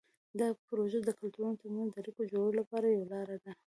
[0.39, 3.51] دا پروژه د کلتورونو ترمنځ د اړیکو جوړولو لپاره یوه لاره ده.